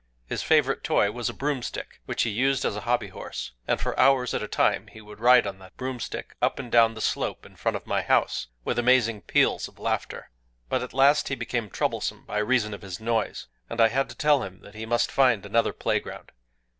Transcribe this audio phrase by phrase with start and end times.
[0.25, 3.95] His favorite toy was a broomstick, which he used as a hobby horse; and for
[3.99, 7.45] hours at a time he would ride on that broomstick, up and down the slope
[7.45, 10.31] in front of my house, with amazing peals of laughter.
[10.69, 14.15] But at last he became troublesome by reason of his noise; and I had to
[14.15, 16.31] tell him that he must find another playground.